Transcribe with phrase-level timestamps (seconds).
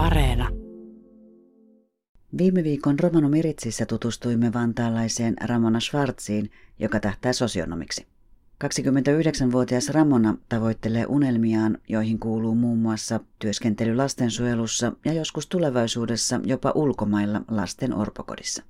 [0.00, 0.48] Areena.
[2.38, 8.06] Viime viikon Romano Miritsissä tutustuimme vantaalaiseen Ramona Schwarziin, joka tähtää sosionomiksi.
[8.64, 17.42] 29-vuotias Ramona tavoittelee unelmiaan, joihin kuuluu muun muassa työskentely lastensuojelussa ja joskus tulevaisuudessa jopa ulkomailla
[17.50, 18.62] lasten orpokodissa.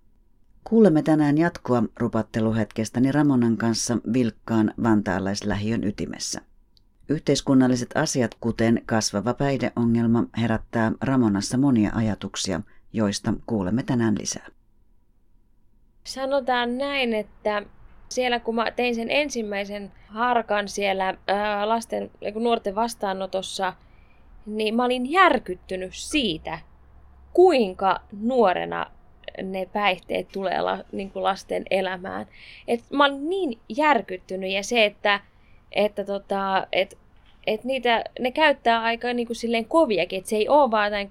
[0.65, 6.50] Kuulemme tänään jatkoa rupatteluhetkestäni Ramonan kanssa vilkkaan vantaalaislähiön ytimessä.
[7.11, 12.61] Yhteiskunnalliset asiat, kuten kasvava päihdeongelma, herättää Ramonassa monia ajatuksia,
[12.93, 14.47] joista kuulemme tänään lisää.
[16.05, 17.62] Sanotaan näin, että
[18.09, 21.15] siellä kun mä tein sen ensimmäisen harkan siellä
[21.65, 23.73] lasten ja nuorten vastaanotossa,
[24.47, 26.59] niin mä olin järkyttynyt siitä,
[27.33, 28.87] kuinka nuorena
[29.42, 30.56] ne päihteet tulee
[30.92, 32.27] niin kuin lasten elämään.
[32.69, 35.20] Et mä olin niin järkyttynyt ja se, että,
[35.73, 36.98] että tota, et,
[37.47, 41.11] et niitä, ne käyttää aika niin kuin silleen koviakin, että se ei ole vaan näin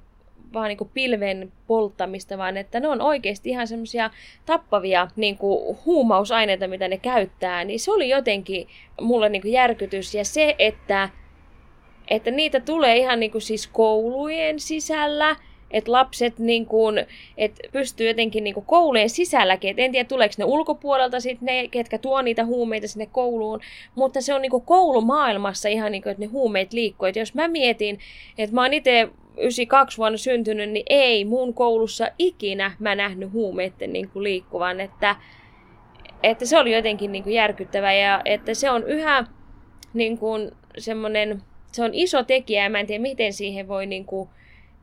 [0.53, 4.09] vaan niin kuin pilven polttamista, vaan että ne on oikeasti ihan semmoisia
[4.45, 8.67] tappavia niin kuin huumausaineita, mitä ne käyttää, niin se oli jotenkin
[9.01, 10.15] mulle niin kuin järkytys.
[10.15, 11.09] Ja se, että,
[12.07, 15.35] että niitä tulee ihan niin kuin siis koulujen sisällä,
[15.71, 17.05] että lapset niin kuin,
[17.37, 21.67] et pystyy jotenkin niin kuin koulujen sisälläkin, et en tiedä tuleeko ne ulkopuolelta sit ne,
[21.67, 23.59] ketkä tuo niitä huumeita sinne kouluun,
[23.95, 27.07] mutta se on niin kuin koulumaailmassa ihan niin kuin, että ne huumeet liikkuu.
[27.15, 27.99] Jos mä mietin,
[28.37, 33.93] että mä oon itse 92 vuonna syntynyt, niin ei mun koulussa ikinä mä nähnyt huumeiden
[33.93, 35.15] niin kuin liikkuvan, että,
[36.23, 39.25] että se oli jotenkin niin kuin järkyttävä ja että se on yhä
[39.93, 44.05] niin kuin semmoinen, se on iso tekijä ja mä en tiedä miten siihen voi niin
[44.05, 44.29] kuin,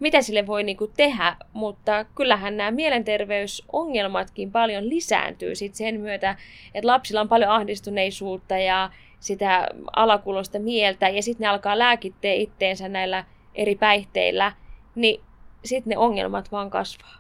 [0.00, 6.36] mitä sille voi niin kuin tehdä, mutta kyllähän nämä mielenterveysongelmatkin paljon lisääntyy sit sen myötä,
[6.75, 12.89] että lapsilla on paljon ahdistuneisuutta ja sitä alakulosta mieltä ja sitten ne alkaa lääkittää itteensä
[12.89, 13.24] näillä
[13.55, 14.52] eri päihteillä,
[14.94, 15.20] niin
[15.64, 17.17] sitten ne ongelmat vaan kasvaa.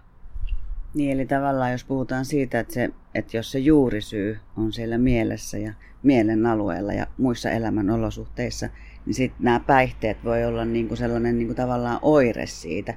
[0.94, 5.58] Niin, eli tavallaan jos puhutaan siitä, että, se, että jos se juurisyy on siellä mielessä
[5.58, 5.72] ja
[6.02, 8.68] mielen alueella ja muissa elämän olosuhteissa,
[9.06, 12.94] niin sitten nämä päihteet voi olla niin kuin sellainen niin kuin tavallaan oire siitä.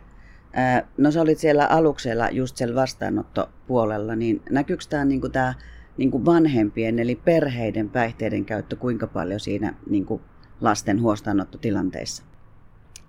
[0.98, 5.32] no sä olit siellä aluksella just siellä vastaanottopuolella, niin näkyykö tämä, niin kuin
[5.98, 10.22] niin kuin vanhempien eli perheiden päihteiden käyttö kuinka paljon siinä niin kuin
[10.62, 12.24] lasten huostaanottotilanteissa?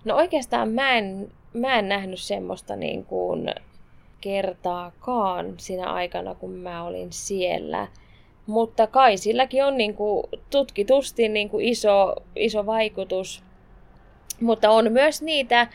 [0.05, 3.47] No oikeastaan mä en, mä en nähnyt semmoista niin kuin
[4.21, 7.87] kertaakaan siinä aikana, kun mä olin siellä.
[8.51, 13.43] Mutta kai silläkin on niin kuin tutkitusti niin kuin iso, iso vaikutus.
[14.41, 15.67] Mutta on myös niitä,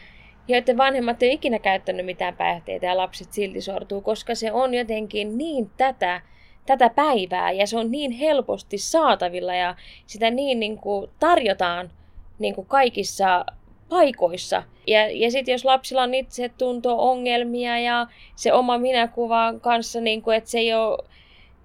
[0.49, 5.39] joiden vanhemmat ei ikinä käyttänyt mitään päihteitä ja lapset silti sortuu, koska se on jotenkin
[5.39, 6.21] niin tätä,
[6.67, 9.77] tätä päivää ja se on niin helposti saatavilla ja
[10.07, 11.91] sitä niin, niin kuin tarjotaan
[12.39, 13.45] niin kuin kaikissa
[13.89, 14.63] paikoissa.
[14.87, 20.23] Ja, ja sitten jos lapsilla on itse tunto ongelmia ja se oma minäkuva kanssa, niin
[20.23, 20.99] kuin, että se ei ole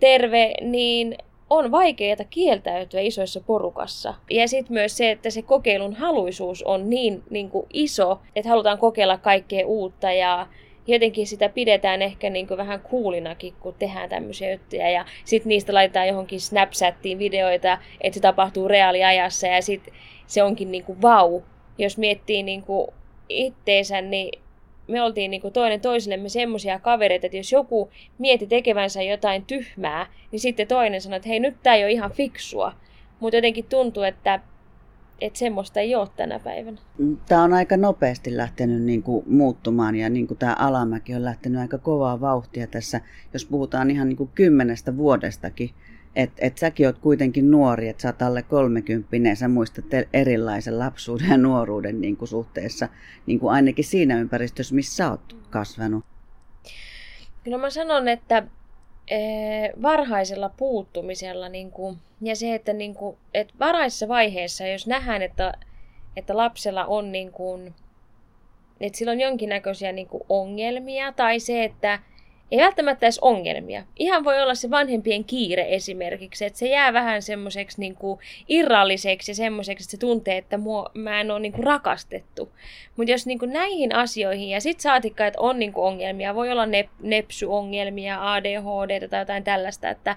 [0.02, 1.18] terve, niin
[1.50, 4.14] on vaikeaa kieltäytyä isoissa porukassa.
[4.30, 8.78] Ja sitten myös se, että se kokeilun haluisuus on niin, niin kuin iso, että halutaan
[8.78, 10.48] kokeilla kaikkea uutta ja
[10.88, 14.90] jotenkin sitä pidetään ehkä niin kuin vähän kuulinakin, kun tehdään tämmöisiä juttuja.
[14.90, 19.94] Ja sitten niistä laitetaan johonkin Snapchattiin videoita, että se tapahtuu reaaliajassa ja sitten
[20.28, 21.42] se onkin niin kuin vau
[21.82, 22.88] jos miettii niin kuin
[23.30, 24.42] itteensä, niin
[24.92, 30.08] me oltiin niin kuin toinen toisillemme semmoisia kavereita, että jos joku mieti tekevänsä jotain tyhmää,
[30.32, 32.74] niin sitten toinen sanoo, että hei nyt tämä ei ole ihan fiksua.
[33.20, 34.40] Mutta jotenkin tuntuu, että,
[35.22, 36.78] että semmoista ei ole tänä päivänä.
[37.28, 41.62] Tämä on aika nopeasti lähtenyt niin kuin muuttumaan ja niin kuin tämä alamäki on lähtenyt
[41.62, 43.02] aika kovaa vauhtia tässä,
[43.34, 45.70] jos puhutaan ihan niin kuin kymmenestä vuodestakin
[46.16, 51.30] että et säkin oot kuitenkin nuori, että sä oot alle kolmekymppinen, sä muistat erilaisen lapsuuden
[51.30, 52.90] ja nuoruuden niin kuin suhteessa,
[53.26, 56.06] niin kuin ainakin siinä ympäristössä, missä sä oot kasvanut.
[57.44, 58.44] Kyllä mä sanon, että
[59.08, 59.18] e,
[59.82, 65.54] varhaisella puuttumisella niin kuin, ja se, että, niin kuin, että varhaisessa vaiheessa, jos nähdään, että,
[66.16, 67.74] että lapsella on niin kuin,
[68.80, 72.00] että sillä on jonkinnäköisiä niin kuin ongelmia tai se, että
[72.52, 73.84] ei välttämättä edes ongelmia.
[74.00, 77.96] Ihan voi olla se vanhempien kiire esimerkiksi, että se jää vähän semmoiseksi niin
[78.48, 82.50] irralliseksi ja semmoiseksi, että se tuntee, että mua, mä en ole niin kuin rakastettu.
[82.98, 86.52] Mutta jos niin kuin näihin asioihin, ja sitten saatikka, että on niin kuin ongelmia, voi
[86.52, 90.16] olla nep, nepsyongelmia, ADHD tai jotain tällaista, että,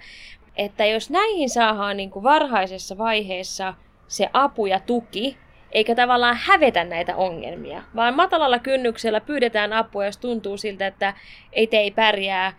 [0.57, 3.75] että jos näihin saadaan niin kuin varhaisessa vaiheessa
[4.09, 5.37] se apu ja tuki,
[5.75, 11.15] eikä tavallaan hävetä näitä ongelmia, vaan matalalla kynnyksellä pyydetään apua, jos tuntuu siltä, että
[11.53, 12.53] ei te ei pärjää,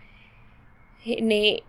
[1.20, 1.64] niin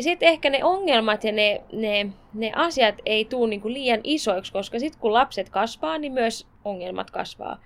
[0.00, 4.78] sitten ehkä ne ongelmat ja ne, ne, ne asiat ei tule niinku liian isoiksi, koska
[4.78, 7.58] sitten kun lapset kasvaa, niin myös ongelmat kasvaa.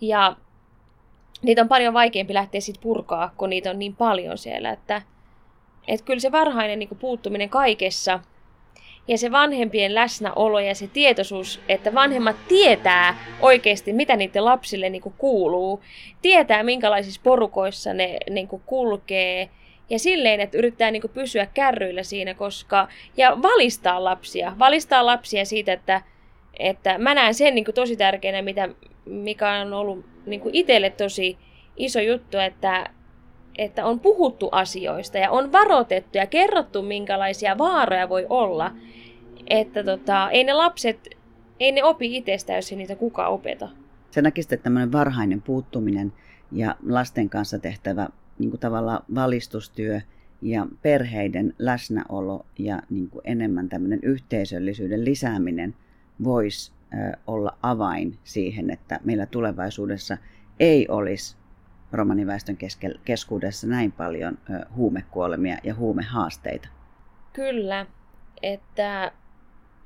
[0.00, 0.36] Ja
[1.42, 4.70] niitä on paljon vaikeampi lähteä sitten purkaa, kun niitä on niin paljon siellä.
[4.70, 5.02] Että,
[5.88, 8.20] että kyllä se varhainen niin puuttuminen kaikessa
[9.08, 15.02] ja se vanhempien läsnäolo ja se tietoisuus, että vanhemmat tietää oikeasti, mitä niiden lapsille niin
[15.18, 15.80] kuuluu,
[16.22, 19.50] tietää minkälaisissa porukoissa ne niin kulkee,
[19.90, 25.72] ja silleen, että yrittää niin pysyä kärryillä siinä, koska, ja valistaa lapsia, valistaa lapsia siitä,
[25.72, 26.02] että,
[26.58, 28.68] että mä näen sen niin tosi tärkeänä, mitä,
[29.04, 31.38] mikä on ollut niin itselle tosi
[31.76, 32.90] iso juttu, että,
[33.58, 38.72] että on puhuttu asioista ja on varoitettu ja kerrottu, minkälaisia vaaroja voi olla.
[39.50, 41.08] Että tota, ei ne lapset,
[41.60, 43.68] ei ne opi itsestä, jos ei niitä kukaan opeta.
[44.10, 46.12] Se näkisi, että tämmöinen varhainen puuttuminen
[46.52, 48.08] ja lasten kanssa tehtävä
[48.38, 50.00] niin kuin tavallaan valistustyö
[50.42, 55.74] ja perheiden läsnäolo ja niin kuin enemmän tämmöinen yhteisöllisyyden lisääminen
[56.24, 56.72] voisi
[57.26, 60.18] olla avain siihen, että meillä tulevaisuudessa
[60.60, 61.36] ei olisi
[61.92, 62.58] romaniväestön
[63.04, 64.38] keskuudessa näin paljon
[64.76, 66.68] huumekuolemia ja huumehaasteita.
[67.32, 67.86] Kyllä,
[68.42, 69.12] että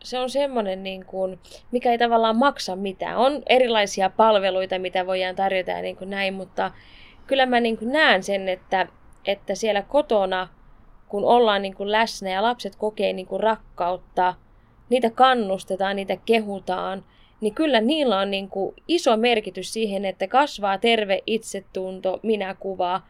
[0.05, 1.39] se on semmoinen, niin kuin,
[1.71, 3.17] mikä ei tavallaan maksa mitään.
[3.17, 6.71] On erilaisia palveluita, mitä voidaan tarjota ja niin kuin näin, mutta
[7.27, 8.87] kyllä mä niin kuin näen sen, että,
[9.25, 10.49] että siellä kotona,
[11.09, 14.35] kun ollaan niin kuin läsnä ja lapset kokee niin kuin rakkautta,
[14.89, 17.05] niitä kannustetaan, niitä kehutaan,
[17.41, 23.01] niin kyllä niillä on niin kuin iso merkitys siihen, että kasvaa terve itsetunto, minäkuva.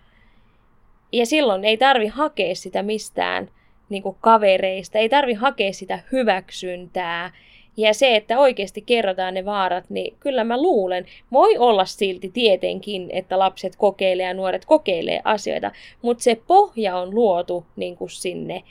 [1.12, 3.50] Ja silloin ei tarvi hakea sitä mistään
[3.88, 7.32] niin kuin kavereista, ei tarvi hakea sitä hyväksyntää.
[7.76, 13.10] Ja se, että oikeasti kerrotaan ne vaarat, niin kyllä mä luulen, voi olla silti tietenkin,
[13.12, 15.72] että lapset kokeilee ja nuoret kokeilee asioita,
[16.02, 18.62] mutta se pohja on luotu niin kuin sinne.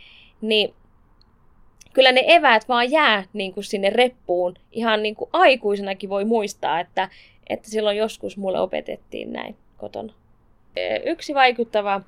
[0.42, 0.74] Niin
[2.00, 4.56] kyllä ne eväät vaan jää niin kuin sinne reppuun.
[4.72, 7.10] Ihan niin kuin aikuisenakin voi muistaa, että,
[7.50, 10.14] että silloin joskus mulle opetettiin näin kotona.
[11.06, 12.02] Yksi vaikuttava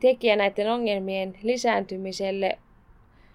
[0.00, 2.58] tekijä näiden ongelmien lisääntymiselle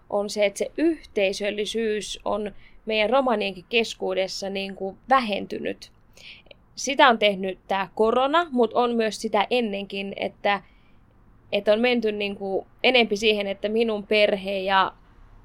[0.10, 2.52] on se, että se yhteisöllisyys on
[2.86, 5.92] meidän romanienkin keskuudessa niin kuin vähentynyt.
[6.76, 10.62] Sitä on tehnyt tämä korona, mutta on myös sitä ennenkin, että,
[11.52, 14.94] että on menty niin kuin enempi siihen, että minun perhe ja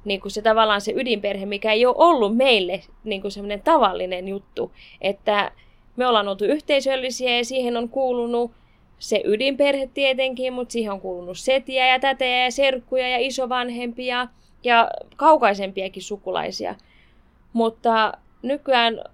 [0.05, 4.29] niin kuin se tavallaan se ydinperhe, mikä ei ole ollut meille niin kuin semmoinen tavallinen
[4.29, 5.53] juttu, että
[5.97, 8.51] me ollaan oltu yhteisöllisiä ja siihen on kuulunut
[8.99, 14.29] se ydinperhe tietenkin, mutta siihen on kuulunut setiä ja tätejä ja serkkuja ja isovanhempia
[14.65, 16.75] ja kaukaisempiakin sukulaisia.
[17.53, 18.13] Mutta
[18.43, 19.05] nykyään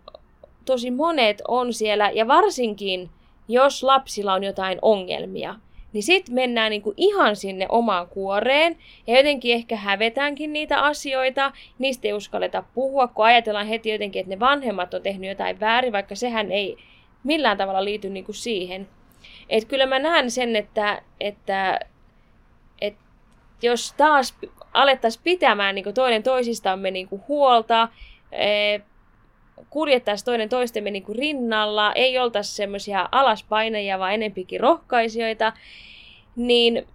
[0.64, 3.10] tosi monet on siellä ja varsinkin
[3.48, 5.54] jos lapsilla on jotain ongelmia,
[5.92, 8.76] niin sitten mennään niinku ihan sinne omaan kuoreen
[9.06, 14.30] ja jotenkin ehkä hävetäänkin niitä asioita, niistä ei uskalleta puhua, kun ajatellaan heti jotenkin, että
[14.30, 16.76] ne vanhemmat on tehnyt jotain väärin, vaikka sehän ei
[17.24, 18.88] millään tavalla liity niinku siihen.
[19.48, 21.80] Et kyllä mä näen sen, että, että,
[22.80, 23.00] että
[23.62, 24.34] jos taas
[24.72, 27.88] alettaisiin pitämään niinku toinen toisistamme niinku huolta,
[29.70, 35.52] kuljettaisiin toinen toistemme niin kuin rinnalla, ei oltaisi semmoisia alaspainajia, vaan enempikin rohkaisijoita,
[36.36, 36.86] niin,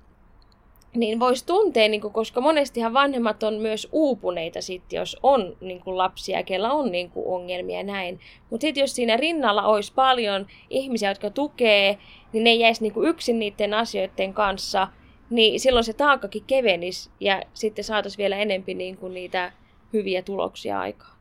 [0.96, 5.80] niin voisi tuntea, niin kuin, koska monestihan vanhemmat on myös uupuneita sitten, jos on niin
[5.80, 8.20] kuin lapsia, kellä on niin kuin ongelmia näin.
[8.50, 11.98] Mutta sitten jos siinä rinnalla olisi paljon ihmisiä, jotka tukee,
[12.34, 14.88] niin ne ei jäisi niin kuin yksin niiden asioiden kanssa,
[15.30, 19.52] niin silloin se taakkakin kevenisi ja sitten saataisiin vielä enempi niin kuin niitä
[19.94, 21.13] hyviä tuloksia aikaan.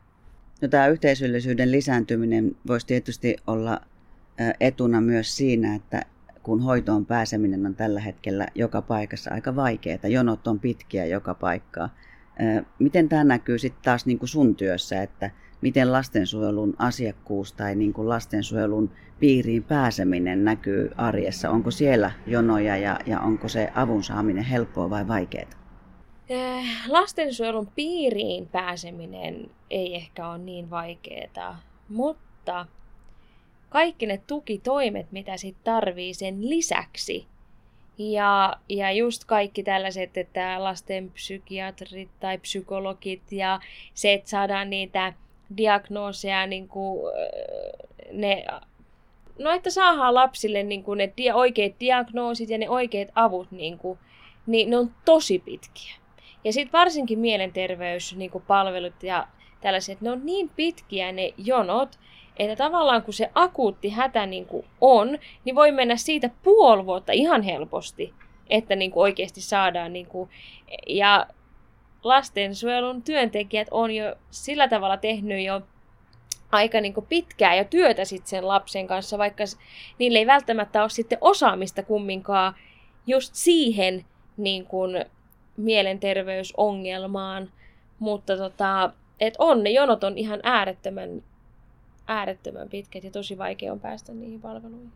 [0.63, 3.81] No, tämä yhteisöllisyyden lisääntyminen voisi tietysti olla
[4.59, 6.01] etuna myös siinä, että
[6.43, 11.95] kun hoitoon pääseminen on tällä hetkellä joka paikassa aika vaikeaa, jonot on pitkiä joka paikkaa.
[12.79, 17.93] Miten tämä näkyy sitten taas niin kuin sun työssä, että miten lastensuojelun asiakkuus tai niin
[17.93, 21.49] kuin lastensuojelun piiriin pääseminen näkyy arjessa?
[21.49, 25.62] Onko siellä jonoja ja, ja onko se avun saaminen helppoa vai vaikeaa?
[26.33, 31.59] Eh, lastensuojelun piiriin pääseminen ei ehkä ole niin vaikeaa,
[31.89, 32.65] mutta
[33.69, 37.27] kaikki ne tukitoimet, mitä sit tarvii sen lisäksi,
[37.97, 43.59] ja, ja just kaikki tällaiset, että lasten psykiatrit tai psykologit ja
[43.93, 45.13] se, että saadaan niitä
[45.57, 46.99] diagnooseja, niin kuin,
[48.11, 48.45] ne,
[49.39, 53.99] no että saadaan lapsille niin kuin ne oikeat diagnoosit ja ne oikeat avut, niin, kuin,
[54.45, 56.02] niin ne on tosi pitkiä.
[56.43, 59.27] Ja sitten varsinkin mielenterveyspalvelut niin ja
[59.61, 61.99] tällaiset, ne on niin pitkiä ne jonot,
[62.37, 67.11] että tavallaan kun se akuutti hätä niin kuin on, niin voi mennä siitä puoli vuotta
[67.11, 68.13] ihan helposti,
[68.49, 69.93] että niin kuin oikeasti saadaan.
[69.93, 70.29] Niin kuin,
[70.87, 71.27] ja
[72.03, 75.61] lastensuojelun työntekijät on jo sillä tavalla tehnyt jo
[76.51, 79.43] aika niin pitkää ja työtä sit sen lapsen kanssa, vaikka
[79.99, 82.55] niille ei välttämättä ole sitten osaamista kumminkaan
[83.07, 84.05] just siihen
[84.37, 85.05] niin kuin
[85.57, 87.49] mielenterveysongelmaan.
[87.99, 91.23] Mutta tota, et on, ne jonot on ihan äärettömän,
[92.07, 94.91] äärettömän pitkät ja tosi vaikea on päästä niihin palveluihin.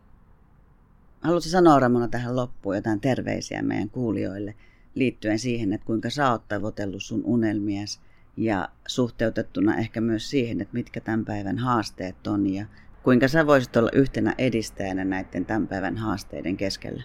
[1.20, 4.54] Haluaisin sanoa Ramona tähän loppuun jotain terveisiä meidän kuulijoille
[4.94, 8.00] liittyen siihen, että kuinka sä oot tavoitellut sun unelmies
[8.36, 12.66] ja suhteutettuna ehkä myös siihen, että mitkä tämän päivän haasteet on ja
[13.02, 17.02] kuinka sä voisit olla yhtenä edistäjänä näiden tämän päivän haasteiden keskellä?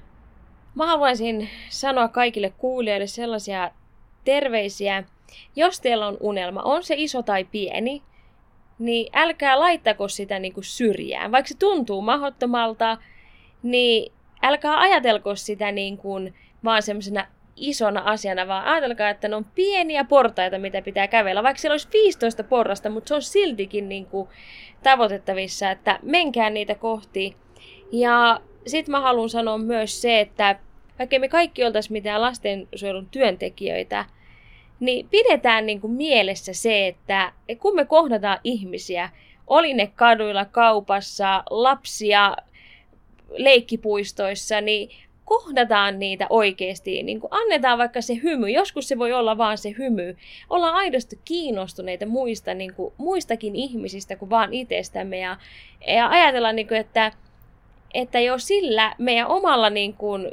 [0.76, 3.72] Mä haluaisin sanoa kaikille kuulijoille sellaisia
[4.26, 5.04] terveisiä,
[5.56, 8.02] jos teillä on unelma, on se iso tai pieni,
[8.80, 11.32] niin älkää laittako sitä niin kuin syrjään.
[11.32, 12.98] Vaikka se tuntuu mahdottomalta,
[13.64, 14.12] niin
[14.42, 17.26] älkää ajatelko sitä niin kuin vaan semmoisena
[17.56, 21.44] isona asiana, vaan ajatelkaa, että ne on pieniä portaita, mitä pitää kävellä.
[21.44, 24.30] Vaikka siellä olisi 15 porrasta, mutta se on siltikin niin kuin
[24.84, 27.36] tavoitettavissa, että menkää niitä kohti.
[27.92, 30.60] Ja sitten mä haluan sanoa myös se, että
[31.00, 34.06] vaikka me kaikki oltaisiin mitään lastensuojelun työntekijöitä,
[34.80, 39.10] niin pidetään niin kuin mielessä se, että kun me kohdataan ihmisiä,
[39.48, 42.36] oli ne kaduilla, kaupassa, lapsia,
[43.38, 44.90] leikkipuistoissa, niin
[45.26, 49.76] kohdataan niitä oikeasti, niin kuin annetaan vaikka se hymy, joskus se voi olla vaan se
[49.78, 50.18] hymy,
[50.50, 55.18] ollaan aidosti kiinnostuneita muista, niin kuin, muistakin ihmisistä kuin vaan itsestämme.
[55.18, 55.38] Ja,
[55.88, 57.12] ja ajatellaan, niin kuin, että,
[57.94, 60.32] että jo sillä meidän omalla niin kuin,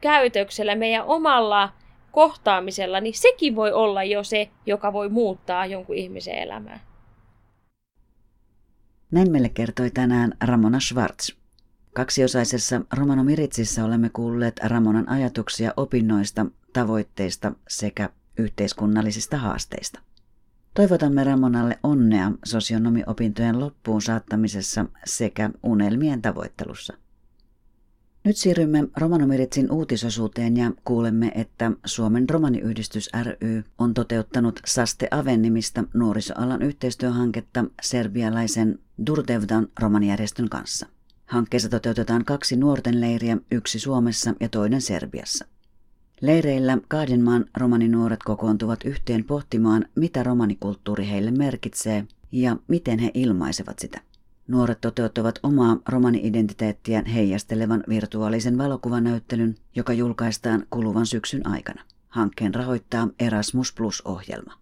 [0.00, 1.68] käytöksellä, meidän omalla
[2.12, 6.80] kohtaamisella, niin sekin voi olla jo se, joka voi muuttaa jonkun ihmisen elämää.
[9.10, 11.30] Näin meille kertoi tänään Ramona Schwartz.
[11.92, 20.00] Kaksiosaisessa Romano Miritsissä olemme kuulleet Ramonan ajatuksia opinnoista, tavoitteista sekä yhteiskunnallisista haasteista.
[20.74, 26.94] Toivotamme Ramonalle onnea sosionomiopintojen loppuun saattamisessa sekä unelmien tavoittelussa.
[28.24, 36.62] Nyt siirrymme Romanomiritsin uutisosuuteen ja kuulemme, että Suomen romaniyhdistys ry on toteuttanut Saste Avennimista nuorisoalan
[36.62, 40.86] yhteistyöhanketta serbialaisen Durtevdan romanijärjestön kanssa.
[41.26, 45.46] Hankkeessa toteutetaan kaksi nuorten leiriä, yksi Suomessa ja toinen Serbiassa.
[46.22, 54.00] Leireillä Kaadenmaan romaninuoret kokoontuvat yhteen pohtimaan, mitä romanikulttuuri heille merkitsee ja miten he ilmaisevat sitä.
[54.48, 61.82] Nuoret toteuttavat omaa romani-identiteettiään heijastelevan virtuaalisen valokuvanäyttelyn, joka julkaistaan kuluvan syksyn aikana.
[62.08, 64.52] Hankkeen rahoittaa Erasmus Plus-ohjelma.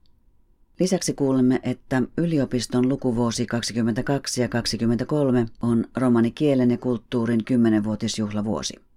[0.81, 8.90] Lisäksi kuulemme, että yliopiston lukuvuosi 22 ja 23 on romanikielen ja kulttuurin kymmenenvuotisjuhlavuosi.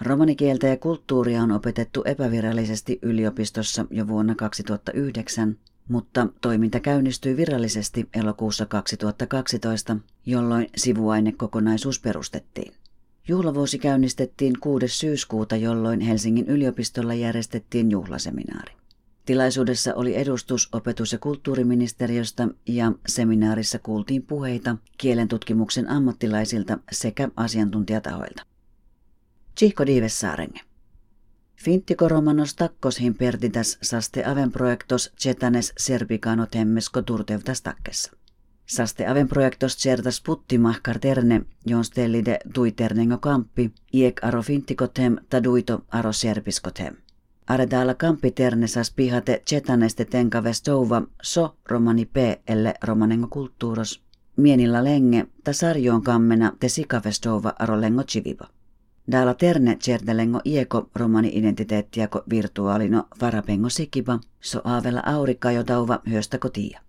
[0.00, 5.56] Romanikieltä ja kulttuuria on opetettu epävirallisesti yliopistossa jo vuonna 2009
[5.88, 12.72] mutta toiminta käynnistyi virallisesti elokuussa 2012, jolloin sivuainekokonaisuus perustettiin.
[13.28, 14.88] Juhlavuosi käynnistettiin 6.
[14.88, 18.72] syyskuuta, jolloin Helsingin yliopistolla järjestettiin juhlaseminaari.
[19.26, 28.42] Tilaisuudessa oli edustus opetus- ja kulttuuriministeriöstä ja seminaarissa kuultiin puheita kielentutkimuksen ammattilaisilta sekä asiantuntijatahoilta.
[29.58, 30.60] Chihko Dives Saarenge.
[31.64, 38.12] Fintikoromanos takkoshin perditas saste aven projektos cetanes serbikano temmesko turtevtas takkessa.
[38.66, 45.84] Saste aven projektos certas puttimahkar terne, jons tellide duiternengo kampi, iek aro fintikotem ta duito
[45.88, 46.96] aro serbiskotem.
[47.46, 54.02] Aredala kampi ternesas pihate cetaneste tenkave stouva so romani p elle romanengo kulttuuros.
[54.36, 58.48] Mienillä lenge ta sarjoon kammena te sikave stouva aro lengo chiviva.
[59.12, 66.80] Dalla terne cerdelengo ieko romani-identiteettiako virtuaalino varapengo sikiba, so aavella aurikka jo tauva hyöstäko tiia.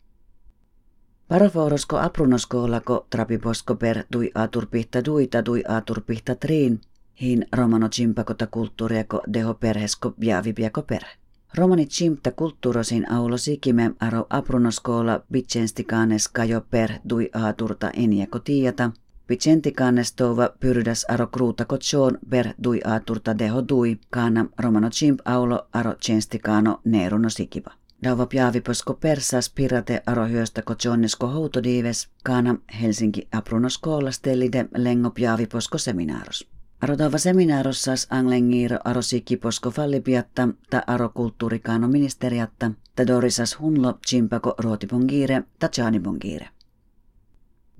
[1.27, 6.81] Paraforosko aprunoskoolako trapiposko per tui aturpihta duita tui aturpihta triin,
[7.21, 11.11] hin romano chimpakota kulttuuriako deho perhesko viavipiako perhe.
[11.57, 18.91] Romani chimpta kulttuurosin aulo sikime aro aprunoskoola bitsenstikanes kajo per tui aaturta eniako tiiata,
[19.29, 25.67] Vicenti kannestova pyrdas aro kruutakot Sean ber dui aturta deho dui, kana romano chimp aulo
[25.73, 27.71] aro censtikano neeruno sikiva.
[28.03, 36.47] Dauva piaviposko persas pirate aro hyöstäko Johannesko houtodiives, kana Helsinki aprunos koolastellide lengo piaviposko seminaaros.
[36.81, 45.43] Arotava seminaarossas anglengiiro aro sikiposko fallipiatta ta aro kulttuurikaano ministeriatta, ta dorisas hunlo chimpako rootibongiire
[45.59, 46.47] ta chaanibongiire.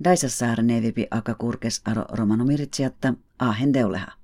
[0.04, 4.18] Daisassaar nevipi aka kurkes aro romanomiritsiatta ahen deuleha.